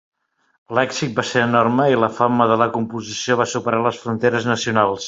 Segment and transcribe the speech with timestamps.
[0.77, 4.97] L'èxit va ser enorme i la fama de la composició va superar les fronteres nacionals.